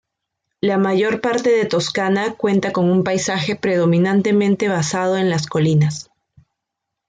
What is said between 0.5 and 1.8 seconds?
La mayor parte de